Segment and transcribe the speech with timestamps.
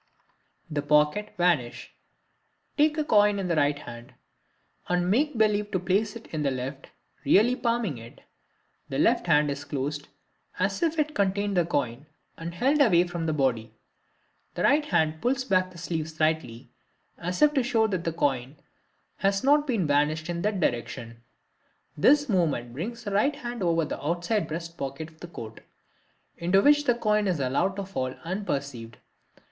[0.67, 4.15] The Pocket Vanish.—Take a coin in the right hand
[4.89, 6.87] and make believe to place it in the left,
[7.23, 8.21] really palming it.
[8.89, 10.07] The left hand is closed
[10.57, 13.75] as if it contained the coin and held away from the body.
[14.55, 16.71] The right hand pulls back the sleeve slightly
[17.19, 18.55] as if to show that the coin
[19.17, 21.21] has not been vanished in that direction.
[21.95, 25.59] This movement brings the right hand over the outside breast pocket of the coat,
[26.37, 28.97] into which the coin is allowed to fall unperceived.